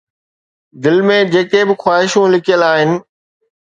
[0.83, 2.91] دل ۾ جيڪي به خواهشون لڪيل آهن